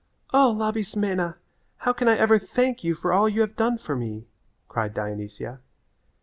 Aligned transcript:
"O, 0.33 0.51
Labismena! 0.51 1.35
How 1.77 1.93
can 1.93 2.07
I 2.07 2.17
ever 2.17 2.39
thank 2.39 2.83
you 2.83 2.95
for 2.95 3.13
all 3.13 3.29
you 3.29 3.41
have 3.41 3.55
done 3.55 3.77
for 3.77 3.95
me?" 3.95 4.25
cried 4.67 4.95
Dionysia. 4.95 5.59